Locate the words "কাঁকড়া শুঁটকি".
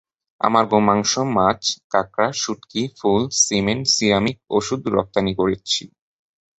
1.91-2.81